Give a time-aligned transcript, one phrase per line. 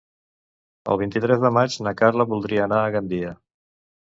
[0.93, 3.37] El vint-i-tres de maig na Carla voldria anar a Gandia.